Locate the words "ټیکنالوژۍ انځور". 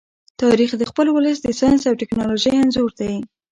2.01-2.91